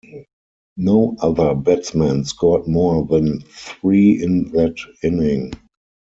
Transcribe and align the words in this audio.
No 0.77 1.15
other 1.19 1.53
batsmen 1.53 2.25
scored 2.25 2.65
more 2.67 3.05
than 3.05 3.41
three 3.41 4.19
in 4.23 4.49
that 4.53 4.75
inning. 5.03 5.51